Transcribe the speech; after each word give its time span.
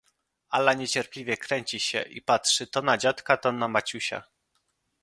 "Ala 0.49 0.73
niecierpliwie 0.73 1.37
kręci 1.37 1.79
się 1.79 2.01
i 2.01 2.21
patrzy 2.21 2.67
to 2.67 2.81
na 2.81 2.97
dziadka, 2.97 3.37
to 3.37 3.51
na 3.51 3.67
Maciusia." 3.67 4.23